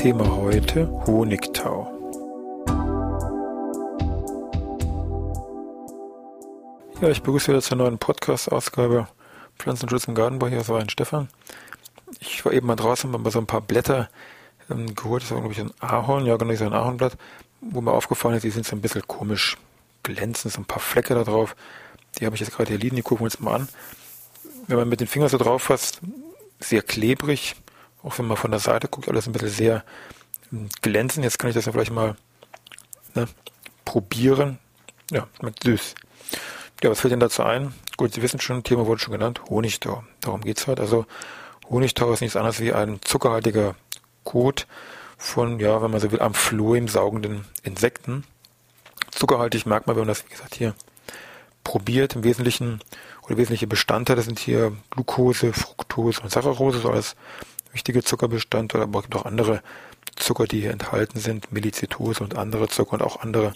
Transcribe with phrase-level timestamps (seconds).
[0.00, 1.86] Thema heute Honigtau.
[7.02, 9.08] Ja, ich begrüße wieder zur neuen Podcast-Ausgabe
[9.58, 10.46] Pflanzenschutz im Gartenbau.
[10.46, 11.28] Hier ist ein Stefan.
[12.18, 14.08] Ich war eben mal draußen, habe so ein paar Blätter
[14.70, 15.22] ähm, geholt.
[15.22, 16.24] Das war, glaube ich, ein Ahorn.
[16.24, 17.18] Ja, genau, so ein Ahornblatt.
[17.60, 19.58] Wo mir aufgefallen ist, die sind so ein bisschen komisch
[20.02, 21.54] glänzend, so ein paar Flecke da drauf.
[22.18, 23.68] Die habe ich jetzt gerade hier liegen, die gucken wir uns mal an.
[24.66, 26.00] Wenn man mit den Fingern so drauf fasst,
[26.58, 27.54] sehr klebrig,
[28.02, 29.84] auch wenn man von der Seite guckt, alles ein bisschen sehr
[30.50, 31.24] hm, glänzend.
[31.24, 32.16] Jetzt kann ich das ja vielleicht mal
[33.14, 33.28] ne,
[33.84, 34.58] probieren.
[35.10, 35.94] Ja, schmeckt süß.
[36.82, 37.74] Ja, was fällt denn dazu ein?
[37.96, 40.04] Gut, Sie wissen schon, Thema wurde schon genannt, Honigtau.
[40.20, 40.80] Darum geht's halt.
[40.80, 41.04] Also
[41.68, 43.74] Honigtau ist nichts anderes wie ein zuckerhaltiger
[44.24, 44.66] Kot
[45.18, 48.24] von, ja, wenn man so will, am Floh saugenden Insekten.
[49.10, 50.74] Zuckerhaltig merkt man, wenn man das, wie gesagt, hier
[51.64, 52.14] probiert.
[52.14, 52.80] Im Wesentlichen,
[53.22, 57.16] oder wesentliche Bestandteile sind hier Glucose, Fructose und Saccharose, so als
[57.72, 59.62] wichtige Zuckerbestandteile, aber es gibt auch andere
[60.16, 63.52] Zucker, die hier enthalten sind, Melizitose und andere Zucker und auch andere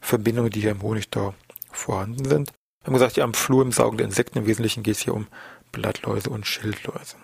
[0.00, 1.34] Verbindungen, die hier im Honigtau
[1.70, 2.52] vorhanden sind.
[2.82, 5.26] Wir haben gesagt, die am Flur saugenden Insekten, im Wesentlichen geht es hier um
[5.72, 7.16] Blattläuse und Schildläuse.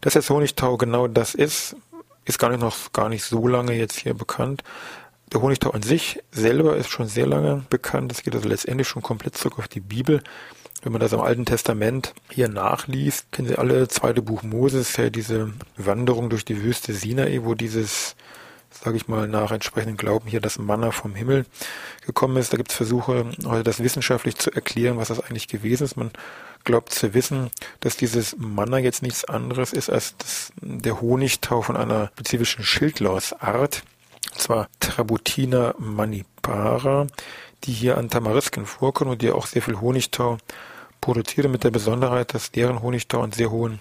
[0.00, 1.76] Dass jetzt Honigtau genau das ist,
[2.24, 4.62] ist gar nicht noch gar nicht so lange jetzt hier bekannt.
[5.32, 8.12] Der Honigtau an sich selber ist schon sehr lange bekannt.
[8.12, 10.22] Es geht also letztendlich schon komplett zurück auf die Bibel.
[10.82, 15.10] Wenn man das im Alten Testament hier nachliest, kennen Sie alle, zweite Buch Moses, ja
[15.10, 18.14] diese Wanderung durch die Wüste Sinai, wo dieses,
[18.70, 21.46] sage ich mal, nach entsprechendem Glauben hier das Manna vom Himmel
[22.04, 22.52] gekommen ist.
[22.52, 25.96] Da gibt es Versuche, heute das wissenschaftlich zu erklären, was das eigentlich gewesen ist.
[25.96, 26.10] Man
[26.64, 27.50] glaubt zu wissen,
[27.80, 33.82] dass dieses Manna jetzt nichts anderes ist als das, der Honigtau von einer spezifischen Schildlausart,
[34.32, 37.06] und zwar Trabutina manipara,
[37.64, 40.38] die hier an Tamarisken vorkommen und die auch sehr viel Honigtau
[41.00, 43.78] produzieren, mit der Besonderheit, dass deren Honigtau einen sehr hohen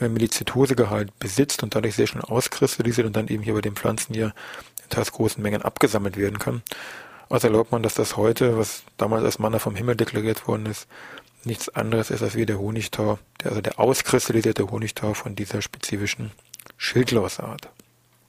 [0.00, 4.14] äh, Melizitosegehalt besitzt und dadurch sehr schnell auskristallisiert und dann eben hier bei den Pflanzen
[4.14, 4.34] hier
[4.82, 6.62] in teils großen Mengen abgesammelt werden kann.
[7.28, 10.86] Also erlaubt man, dass das heute, was damals als Manna vom Himmel deklariert worden ist,
[11.44, 16.30] nichts anderes ist als wie der Honigtau, der, also der auskristallisierte Honigtau von dieser spezifischen
[16.76, 17.68] Schildlausart.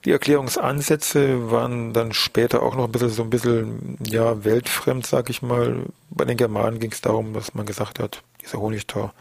[0.04, 5.30] Die Erklärungsansätze waren dann später auch noch ein bisschen so ein bisschen ja weltfremd, sag
[5.30, 5.86] ich mal.
[6.10, 9.12] Bei den Germanen ging es darum, dass man gesagt hat, dieser Honigtau,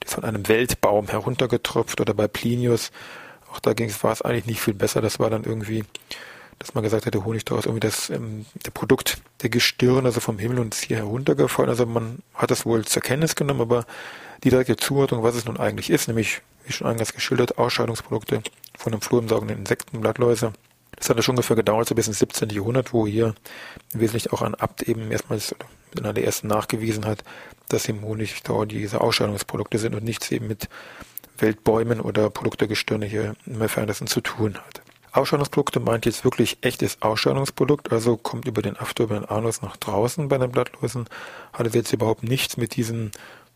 [0.00, 2.90] der ist von einem Weltbaum heruntergetropft oder bei Plinius,
[3.52, 5.02] auch da ging es, war es eigentlich nicht viel besser.
[5.02, 5.84] Das war dann irgendwie,
[6.58, 10.20] dass man gesagt hat, der Honigtau ist irgendwie das ähm, der Produkt der Gestirn, also
[10.20, 11.68] vom Himmel und ist hier heruntergefallen.
[11.68, 13.84] Also man hat das wohl zur Kenntnis genommen, aber
[14.42, 18.42] die direkte Zuordnung, was es nun eigentlich ist, nämlich wie schon eingangs geschildert, Ausscheidungsprodukte
[18.80, 20.52] von einem fluorumsaugenden Insekten, Blattläuse.
[20.96, 22.50] Das hat ja schon ungefähr gedauert, so bis ins 17.
[22.50, 23.34] Jahrhundert, wo hier
[23.92, 25.54] wesentlich auch ein Abt eben erstmals
[25.94, 27.22] in einer der ersten nachgewiesen hat,
[27.68, 30.68] dass im Honigtau diese Ausscheidungsprodukte sind und nichts eben mit
[31.38, 34.82] Weltbäumen oder Produktegestirne hier im Entferntesten zu tun hat.
[35.12, 39.76] Ausscheidungsprodukte meint jetzt wirklich echtes Ausscheidungsprodukt, also kommt über den After, über den Anus nach
[39.76, 41.06] draußen bei den Blattläusen,
[41.52, 43.10] hat es jetzt überhaupt nichts mit diesen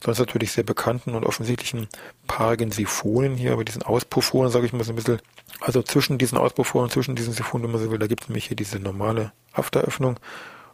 [0.04, 1.88] sonst natürlich sehr bekannten und offensichtlichen
[2.26, 5.20] paarigen Siphonen hier, aber diesen Auspufforen, sage ich mal so ein bisschen.
[5.60, 8.46] Also zwischen diesen Auspufforen, zwischen diesen Siphonen, wenn man so will, da gibt es nämlich
[8.46, 10.18] hier diese normale Afteröffnung,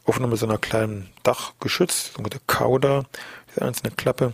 [0.04, 3.04] offen mit so einer kleinen Dachgeschütz, so eine Kauder,
[3.50, 4.32] diese einzelne Klappe.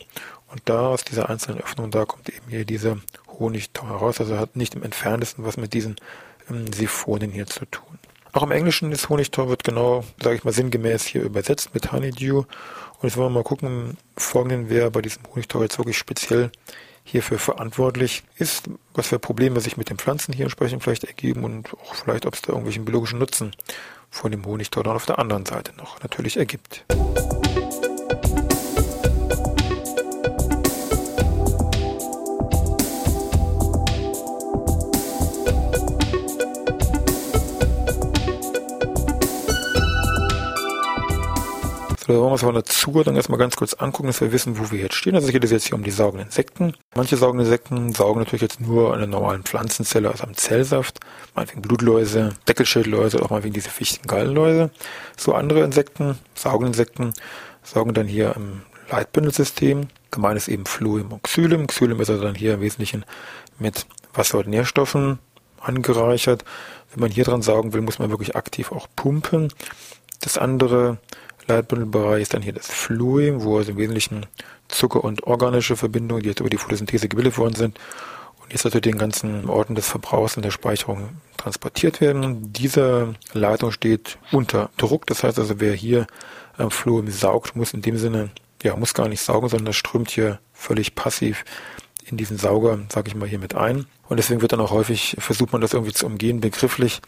[0.50, 3.00] Und da aus dieser einzelnen Öffnung, da kommt eben hier diese
[3.38, 4.20] Honigtau heraus.
[4.20, 5.96] Also hat nicht im entferntesten was mit diesen
[6.48, 7.98] ähm, Siphonen hier zu tun.
[8.36, 12.40] Auch im Englischen ist Honigtau wird genau, sage ich mal, sinngemäß hier übersetzt mit Honeydew
[12.40, 16.50] und jetzt wollen wir mal gucken, folgenden, wer bei diesem Honigtau jetzt wirklich speziell
[17.02, 21.72] hierfür verantwortlich ist, was für Probleme sich mit den Pflanzen hier entsprechend vielleicht ergeben und
[21.72, 23.52] auch vielleicht, ob es da irgendwelchen biologischen Nutzen
[24.10, 26.84] von dem Honigtau dann auf der anderen Seite noch natürlich ergibt.
[42.06, 44.70] So, wollen wir uns von der Zuordnung erstmal ganz kurz angucken, dass wir wissen, wo
[44.70, 45.16] wir jetzt stehen.
[45.16, 46.72] Also geht es jetzt hier um die saugenden Insekten.
[46.94, 51.00] Manche saugende Insekten saugen natürlich jetzt nur an der normalen Pflanzenzelle, also am Zellsaft,
[51.34, 54.70] meinetwegen Blutläuse, Deckelschildläuse, auch mal wegen diese Fichtengallenläuse.
[55.16, 57.12] So andere Insekten, saugende Insekten,
[57.64, 59.88] saugen dann hier im Leitbündelsystem.
[60.12, 61.66] Gemein ist eben Phloem und Xylem.
[61.66, 63.04] Xylem ist also dann hier im Wesentlichen
[63.58, 65.18] mit Wasser und Nährstoffen
[65.60, 66.44] angereichert.
[66.92, 69.52] Wenn man hier dran saugen will, muss man wirklich aktiv auch pumpen.
[70.20, 70.98] Das andere
[71.46, 74.26] Leitbündelbereich ist dann hier das Fluid, wo also im Wesentlichen
[74.68, 77.78] Zucker und organische Verbindungen, die jetzt über die Photosynthese gebildet worden sind
[78.42, 82.52] und jetzt natürlich den ganzen Orten des Verbrauchs und der Speicherung transportiert werden.
[82.52, 86.06] Diese Leitung steht unter Druck, das heißt also, wer hier
[86.56, 88.30] am Fluid saugt, muss in dem Sinne,
[88.62, 91.44] ja, muss gar nicht saugen, sondern das strömt hier völlig passiv
[92.08, 93.86] in diesen Sauger, sage ich mal, hier mit ein.
[94.08, 97.00] Und deswegen wird dann auch häufig, versucht man das irgendwie zu umgehen, begrifflich,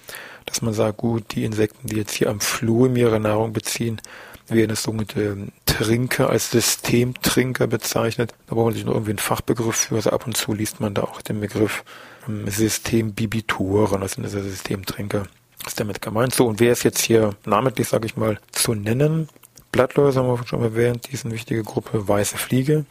[0.46, 4.00] dass man sagt, gut, die Insekten, die jetzt hier am Flur ihre Nahrung beziehen,
[4.48, 8.34] werden als sogenannte Trinker, als Systemtrinker bezeichnet.
[8.46, 9.96] Da braucht man sich nur irgendwie einen Fachbegriff für.
[9.96, 11.84] Also ab und zu liest man da auch den Begriff
[12.26, 15.26] ähm, Systembibitoren, also Systemtrinker.
[15.58, 16.34] Das ist damit gemeint.
[16.34, 19.28] So, und wer ist jetzt hier namentlich, sage ich mal, zu nennen?
[19.70, 22.08] Blattläuse haben wir schon erwähnt, die ist eine wichtige Gruppe.
[22.08, 22.86] Weiße Fliege,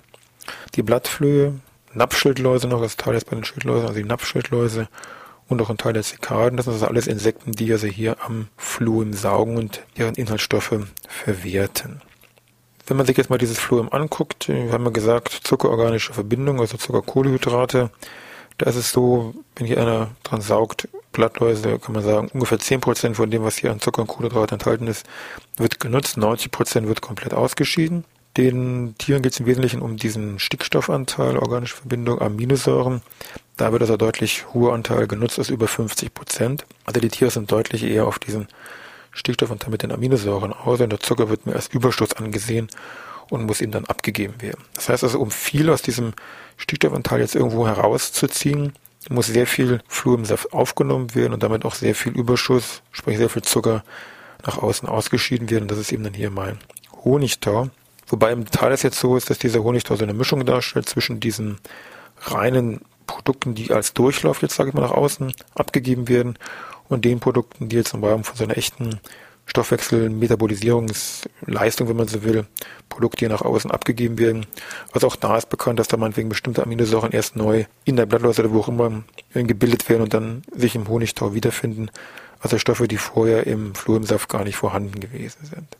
[0.75, 1.55] die Blattflöhe,
[1.93, 4.87] Napfschildläuse noch, das Teil jetzt bei den Schildläusen, also die Napfschildläuse
[5.47, 6.57] und auch ein Teil der Zikaden.
[6.57, 10.75] Das sind also alles Insekten, die also hier am Fluim saugen und deren Inhaltsstoffe
[11.07, 12.01] verwerten.
[12.85, 16.77] Wenn man sich jetzt mal dieses Fluim anguckt, wir haben ja gesagt, zuckerorganische Verbindung, also
[16.77, 17.89] Zuckerkohlehydrate,
[18.57, 23.13] da ist es so, wenn hier einer dran saugt, Blattläuse, kann man sagen, ungefähr 10%
[23.15, 25.05] von dem, was hier an Zucker und Kohlenhydrate enthalten ist,
[25.57, 28.05] wird genutzt, 90% wird komplett ausgeschieden.
[28.37, 33.01] Den Tieren geht es im Wesentlichen um diesen Stickstoffanteil, organische Verbindung, Aminosäuren.
[33.57, 36.65] Da wird also deutlich hoher Anteil genutzt als über 50 Prozent.
[36.85, 38.47] Also die Tiere sind deutlich eher auf diesen
[39.11, 42.67] Stickstoffanteil mit den Aminosäuren aus und der Zucker wird mir als Überschuss angesehen
[43.31, 44.63] und muss ihm dann abgegeben werden.
[44.75, 46.13] Das heißt also, um viel aus diesem
[46.57, 48.73] Stickstoffanteil jetzt irgendwo herauszuziehen,
[49.09, 53.17] muss sehr viel Fluor im Saft aufgenommen werden und damit auch sehr viel Überschuss, sprich
[53.17, 53.83] sehr viel Zucker
[54.45, 55.67] nach außen ausgeschieden werden.
[55.67, 56.59] Das ist eben dann hier mein
[57.03, 57.71] Honigtau.
[58.07, 61.19] Wobei im Detail es jetzt so ist, dass dieser Honigtau so eine Mischung darstellt zwischen
[61.19, 61.57] diesen
[62.21, 66.37] reinen Produkten, die als Durchlauf jetzt, sage ich mal, nach außen abgegeben werden
[66.89, 68.99] und den Produkten, die jetzt im Rahmen von so einer echten
[69.45, 72.45] Stoffwechsel, Metabolisierungsleistung, wenn man so will,
[72.89, 74.45] Produkte, die nach außen abgegeben werden.
[74.91, 78.41] Also auch da ist bekannt, dass da meinetwegen bestimmte Aminosäuren erst neu in der Blattläuse
[78.41, 81.89] oder wo auch immer gebildet werden und dann sich im Honigtau wiederfinden.
[82.41, 85.76] Also Stoffe, die vorher im Fluorsaft gar nicht vorhanden gewesen sind.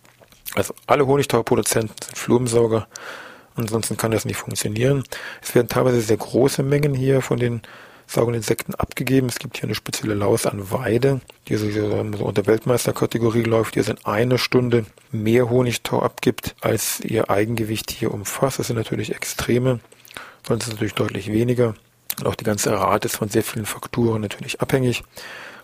[0.55, 2.87] Also alle Honigtauproduzenten sind Flurmsauger.
[3.55, 5.03] Ansonsten kann das nicht funktionieren.
[5.41, 7.61] Es werden teilweise sehr große Mengen hier von den
[8.05, 9.27] saugenden Insekten abgegeben.
[9.27, 13.91] Es gibt hier eine spezielle Laus an Weide, die so unter Weltmeisterkategorie läuft, die also
[13.91, 18.59] in einer Stunde mehr Honigtau abgibt, als ihr Eigengewicht hier umfasst.
[18.59, 19.79] Das sind natürlich Extreme,
[20.47, 21.75] sonst ist es natürlich deutlich weniger.
[22.19, 25.03] Und auch die ganze Rate ist von sehr vielen Faktoren natürlich abhängig.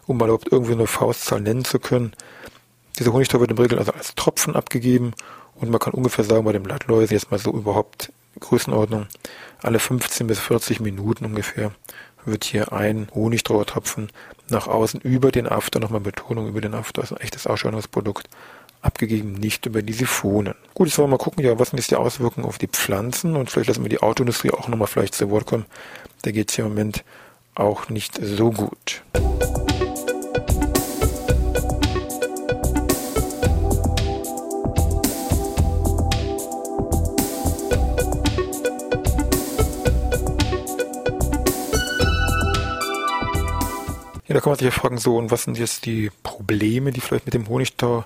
[0.06, 2.12] Um mal überhaupt irgendwie eine Faustzahl nennen zu können,
[3.00, 5.14] dieser Honigtau wird im Regel also als Tropfen abgegeben
[5.56, 9.08] und man kann ungefähr sagen, bei den Blattläusen jetzt mal so überhaupt Größenordnung,
[9.62, 11.72] alle 15 bis 40 Minuten ungefähr
[12.26, 14.10] wird hier ein Honigtrauertropfen
[14.50, 18.30] nach außen über den After, nochmal Betonung über den After, also ein echtes Ausschauungsprodukt,
[18.82, 20.56] abgegeben, nicht über die Siphonen.
[20.74, 23.36] Gut, jetzt wollen wir mal gucken, ja, was sind jetzt die Auswirkungen auf die Pflanzen
[23.36, 25.66] und vielleicht lassen wir die Autoindustrie auch nochmal vielleicht zu Wort kommen.
[26.24, 27.04] Da geht es hier im Moment
[27.56, 29.04] auch nicht so gut.
[44.34, 47.02] Ja, da kann man sich ja fragen, so, und was sind jetzt die Probleme, die
[47.02, 48.04] vielleicht mit dem Honigtau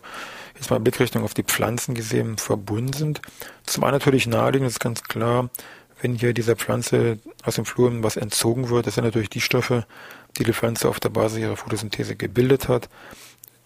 [0.56, 3.22] jetzt mal Blickrichtung auf die Pflanzen gesehen verbunden sind?
[3.66, 5.50] Zum einen natürlich naheliegend ist ganz klar,
[6.02, 9.86] wenn hier dieser Pflanze aus dem Flur was entzogen wird, das sind natürlich die Stoffe,
[10.38, 12.90] die die Pflanze auf der Basis ihrer Photosynthese gebildet hat.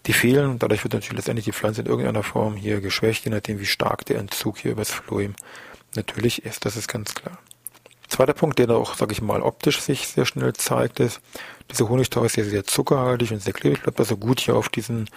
[0.06, 3.58] Die fehlen, dadurch wird natürlich letztendlich die Pflanze in irgendeiner Form hier geschwächt, je nachdem
[3.58, 5.34] wie stark der Entzug hier übers Phloem
[5.96, 7.38] natürlich ist, das ist ganz klar.
[8.06, 11.22] Zweiter Punkt, der da auch, sage ich mal, optisch sich sehr schnell zeigt, ist,
[11.72, 15.08] dieser Honigtau ist ja sehr zuckerhaltig und sehr klebrig, bleibt also gut hier auf diesen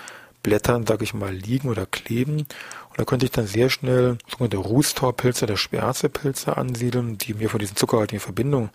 [0.42, 2.38] Blättern, sage ich mal, liegen oder kleben.
[2.38, 7.60] Und da könnte ich dann sehr schnell sogenannte Rußtaupilze oder Schwärzepilze ansiedeln, die mir von
[7.60, 8.70] diesen zuckerhaltigen Verbindungen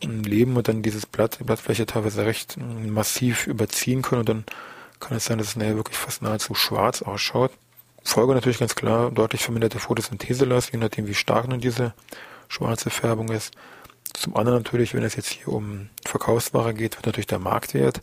[0.00, 4.44] leben und dann dieses Blatt, die Blattfläche teilweise recht massiv überziehen können und dann
[5.00, 7.52] kann es sein, dass es nachher wirklich fast nahezu schwarz ausschaut.
[8.02, 11.94] Folge natürlich ganz klar deutlich verminderte Photosyntheselast, je nachdem wie stark nun diese
[12.48, 13.54] schwarze Färbung ist.
[14.14, 18.00] Zum anderen natürlich, wenn es jetzt hier um Verkaufsware geht, wird natürlich der Marktwert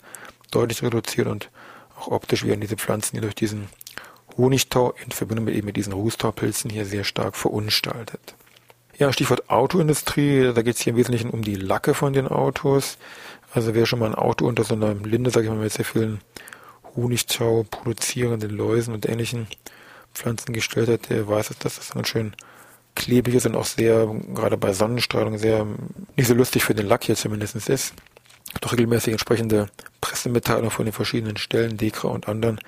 [0.52, 1.50] deutlich reduziert und
[1.98, 3.70] auch optisch werden diese Pflanzen hier durch diesen
[4.38, 8.36] Honigtau in Verbindung mit eben mit diesen Rußtaupilzen hier sehr stark verunstaltet.
[8.98, 12.98] Ja, Stichwort Autoindustrie, da geht es hier im Wesentlichen um die Lacke von den Autos.
[13.54, 15.86] Also wer schon mal ein Auto unter so einer Linde, sage ich mal, mit sehr
[15.86, 16.20] vielen
[16.96, 19.48] Honigtau produzierenden Läusen und ähnlichen
[20.14, 22.36] Pflanzen gestellt hat, der weiß, dass das ganz schön
[22.96, 25.66] klebrig ist und auch sehr, gerade bei Sonnenstrahlung, sehr
[26.16, 27.94] nicht so lustig für den Lack hier zumindest ist.
[28.60, 29.68] doch regelmäßig entsprechende
[30.02, 32.60] Pressemitteilungen von den verschiedenen Stellen, DEKRA und anderen,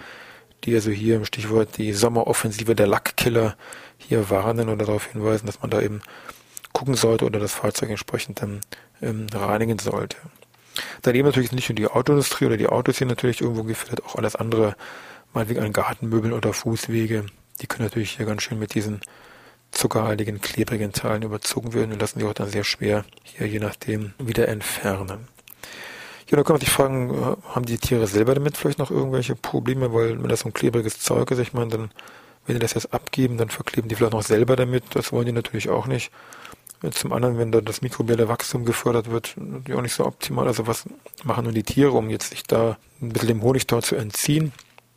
[0.63, 3.57] die also hier im Stichwort die Sommeroffensive der Lackkiller
[3.97, 6.01] hier warnen oder darauf hinweisen, dass man da eben
[6.71, 8.61] gucken sollte oder das Fahrzeug entsprechend dann
[9.01, 10.17] ähm, reinigen sollte.
[11.01, 14.35] Daneben natürlich nicht nur die Autoindustrie oder die Autos hier natürlich irgendwo gefährdet, auch alles
[14.35, 14.75] andere,
[15.33, 17.25] meinetwegen an Gartenmöbeln oder Fußwege,
[17.61, 19.01] die können natürlich hier ganz schön mit diesen
[19.73, 24.13] zuckerhaltigen, klebrigen Teilen überzogen werden und lassen sich auch dann sehr schwer hier je nachdem
[24.19, 25.27] wieder entfernen.
[26.29, 29.35] Ja, da kann man sich fragen, äh, haben die Tiere selber damit vielleicht noch irgendwelche
[29.35, 31.91] Probleme, weil wenn das so ein klebriges Zeug ist, ich meine, dann,
[32.45, 35.31] wenn die das jetzt abgeben, dann verkleben die vielleicht noch selber damit, das wollen die
[35.31, 36.11] natürlich auch nicht.
[36.91, 40.47] Zum anderen, wenn da das mikrobielle Wachstum gefördert wird, natürlich auch nicht so optimal.
[40.47, 40.83] Also was
[41.23, 44.51] machen nun die Tiere, um jetzt sich da ein bisschen dem Honigtau zu entziehen?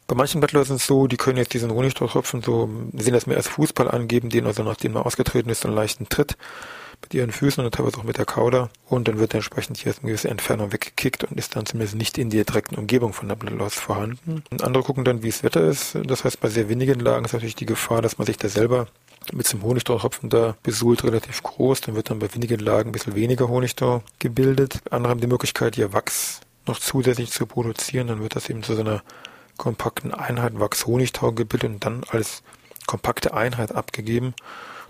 [0.07, 3.37] Bei manchen Blattläusen ist es so, die können jetzt diesen Honigtautropfen so, sehen das mehr
[3.37, 6.37] als Fußball angeben, den also nachdem er ausgetreten ist, einen leichten Tritt
[7.03, 9.93] mit ihren Füßen und teilweise auch mit der Kauder und dann wird er entsprechend hier
[9.93, 13.35] eine gewisse Entfernung weggekickt und ist dann zumindest nicht in der direkten Umgebung von der
[13.35, 14.43] Blattlaus vorhanden.
[14.51, 15.99] Und andere gucken dann, wie es Wetter ist.
[16.05, 18.87] Das heißt, bei sehr wenigen Lagen ist natürlich die Gefahr, dass man sich da selber
[19.33, 21.81] mit dem Honigtautropfen da besuhlt relativ groß.
[21.83, 24.81] Dann wird dann bei wenigen Lagen ein bisschen weniger Honigtau gebildet.
[24.91, 28.07] Andere haben die Möglichkeit, hier Wachs noch zusätzlich zu produzieren.
[28.07, 29.03] Dann wird das eben zu so einer
[29.57, 32.43] kompakten Einheit Wachs-Honigtau gebildet und dann als
[32.87, 34.35] kompakte Einheit abgegeben.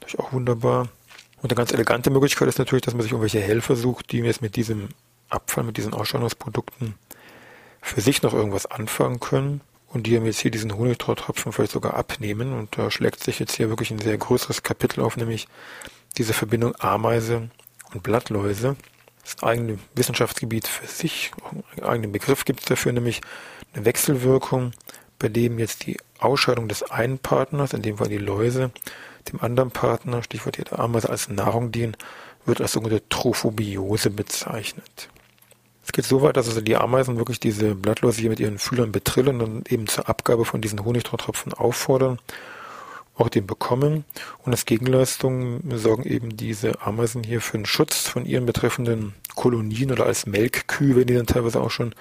[0.00, 0.88] Das ist auch wunderbar.
[1.42, 4.42] Und eine ganz elegante Möglichkeit ist natürlich, dass man sich irgendwelche Helfer sucht, die jetzt
[4.42, 4.88] mit diesem
[5.28, 6.94] Abfall, mit diesen Ausstattungsprodukten
[7.82, 11.94] für sich noch irgendwas anfangen können und die haben jetzt hier diesen Honigtautropfen vielleicht sogar
[11.94, 15.48] abnehmen und da schlägt sich jetzt hier wirklich ein sehr größeres Kapitel auf, nämlich
[16.18, 17.48] diese Verbindung Ameise
[17.94, 18.76] und Blattläuse.
[19.22, 21.30] Das ist ein eigenes Wissenschaftsgebiet für sich,
[21.76, 23.20] einen eigenen Begriff gibt es dafür, nämlich
[23.76, 24.72] eine Wechselwirkung,
[25.18, 28.70] bei dem jetzt die Ausscheidung des einen Partners, in dem Fall die Läuse,
[29.32, 31.96] dem anderen Partner, Stichwort der Ameise, als Nahrung dienen,
[32.44, 35.08] wird als sogenannte Trophobiose bezeichnet.
[35.84, 38.92] Es geht so weit, dass also die Ameisen wirklich diese Blattläuse hier mit ihren Fühlern
[38.92, 42.18] betrillen und eben zur Abgabe von diesen Honigtautropfen auffordern,
[43.14, 44.04] auch den bekommen.
[44.42, 49.92] Und als Gegenleistung sorgen eben diese Ameisen hier für den Schutz von ihren betreffenden Kolonien
[49.92, 51.94] oder als Melkkühe, wenn die dann teilweise auch schon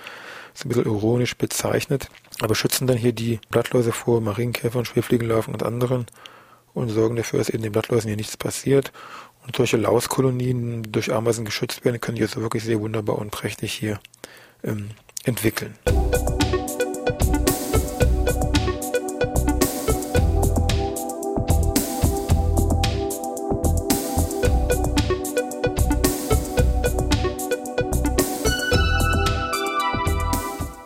[0.56, 2.10] so ein bisschen ironisch bezeichnet,
[2.42, 6.06] aber schützen dann hier die Blattläuse vor Marienkäfern, Schwerfliegenlarven und anderen
[6.74, 8.92] und sorgen dafür, dass eben den Blattläusen hier nichts passiert.
[9.46, 13.74] Und solche Lauskolonien durch Ameisen geschützt werden, können die also wirklich sehr wunderbar und prächtig
[13.74, 14.00] hier
[14.64, 14.90] ähm,
[15.24, 15.76] entwickeln.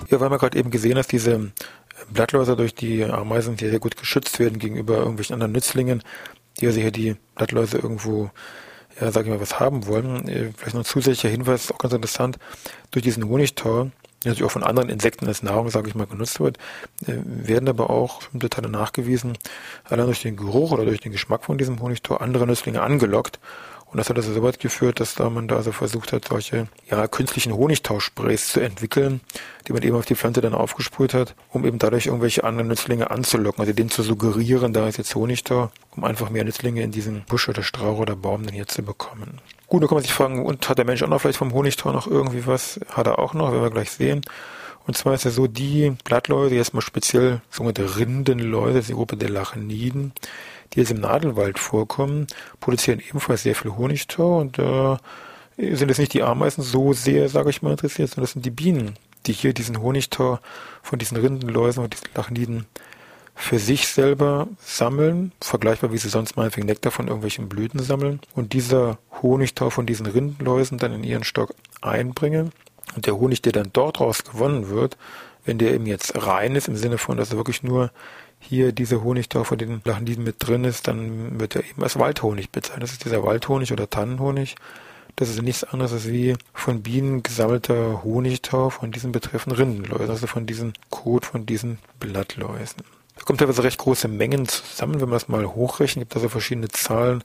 [0.10, 1.52] Ja, weil man gerade eben gesehen hat, diese
[2.12, 6.04] Blattläuser durch die Ameisen die sehr gut geschützt werden gegenüber irgendwelchen anderen Nützlingen,
[6.60, 8.32] die also hier die Blattläuse irgendwo,
[9.00, 10.28] ja, sag ich mal, was haben wollen.
[10.28, 12.40] Äh, vielleicht noch ein zusätzlicher Hinweis, auch ganz interessant,
[12.92, 13.92] durch diesen Honigtau,
[14.24, 16.58] der natürlich auch von anderen Insekten als Nahrung, sage ich mal, genutzt wird,
[17.06, 19.38] äh, werden aber auch bestimmte Teile nachgewiesen,
[19.86, 23.40] allein durch den Geruch oder durch den Geschmack von diesem Honigtau andere Nützlinge angelockt
[23.92, 26.68] und das hat also so weit geführt, dass da man da also versucht hat, solche
[26.90, 29.22] ja, künstlichen Honigtausprays zu entwickeln,
[29.68, 33.10] die man eben auf die Pflanze dann aufgesprüht hat, um eben dadurch irgendwelche anderen Nützlinge
[33.10, 37.24] anzulocken, also denen zu suggerieren, da ist jetzt Honigtau, um einfach mehr Nützlinge in diesen
[37.24, 39.42] Busch oder Strauch oder Baum dann hier zu bekommen.
[39.68, 41.92] Gut, da kann man sich fragen, und hat der Mensch auch noch vielleicht vom Honigtau
[41.92, 42.80] noch irgendwie was?
[42.92, 44.22] Hat er auch noch, werden wir gleich sehen.
[44.88, 49.30] Und zwar ist ja so, die Blattläuse, jetzt mal speziell sogenannte Rindenläuse, die Gruppe der
[49.30, 50.14] Lachniden,
[50.74, 52.28] die jetzt im Nadelwald vorkommen,
[52.60, 55.00] produzieren ebenfalls sehr viel Honigtau und da
[55.58, 58.46] äh, sind jetzt nicht die Ameisen so sehr, sage ich mal, interessiert, sondern das sind
[58.46, 58.96] die Bienen,
[59.26, 60.40] die hier diesen Honigtau
[60.82, 62.66] von diesen Rindenläusen und diesen Lachniden
[63.36, 68.52] für sich selber sammeln, vergleichbar wie sie sonst meinetwegen Nektar von irgendwelchen Blüten sammeln und
[68.52, 72.52] dieser Honigtau von diesen Rindenläusen dann in ihren Stock einbringen.
[72.96, 74.98] Und der Honig, der dann dort raus gewonnen wird,
[75.46, 77.92] wenn der eben jetzt rein ist, im Sinne von, dass er wirklich nur
[78.40, 82.50] hier diese Honigtau von den Lachniden mit drin ist, dann wird er eben als Waldhonig
[82.52, 82.84] bezeichnet.
[82.84, 84.56] Das ist dieser Waldhonig oder Tannenhonig.
[85.16, 90.28] Das ist nichts anderes als wie von Bienen gesammelter Honigtau von diesen betreffenden Rindenläusen, also
[90.28, 92.84] von diesen Kot von diesen Blattläusen.
[93.18, 96.70] Da kommt teilweise recht große Mengen zusammen, wenn man das mal hochrechnet, gibt also verschiedene
[96.70, 97.24] Zahlen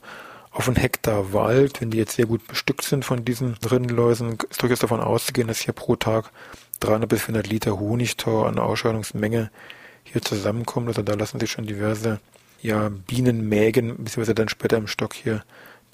[0.51, 4.61] auf einen Hektar Wald, wenn die jetzt sehr gut bestückt sind von diesen Rindenläusen, ist
[4.61, 6.31] durchaus davon auszugehen, dass hier pro Tag
[6.81, 9.51] 300 bis 400 Liter Honigtau an Ausscheidungsmenge
[10.05, 10.87] hier zusammenkommt.
[10.87, 12.19] Also da lassen sich schon diverse
[12.61, 15.43] ja, Bienenmägen, beziehungsweise dann später im Stock hier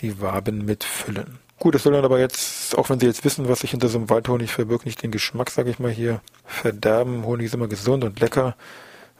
[0.01, 1.39] die Waben mitfüllen.
[1.59, 3.99] Gut, das soll dann aber jetzt, auch wenn Sie jetzt wissen, was sich hinter so
[3.99, 7.23] einem Waldhonig verbirgt, nicht den Geschmack, sage ich mal, hier verderben.
[7.25, 8.55] Honig ist immer gesund und lecker,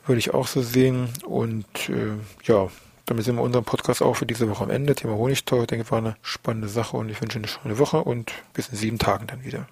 [0.07, 1.09] würde ich auch so sehen.
[1.23, 2.69] Und äh, ja,
[3.05, 4.95] damit sind wir unseren Podcast auch für diese Woche am Ende.
[4.95, 8.03] Thema Honigtau, ich denke, war eine spannende Sache und ich wünsche Ihnen eine schöne Woche
[8.03, 9.67] und bis in sieben Tagen dann wieder.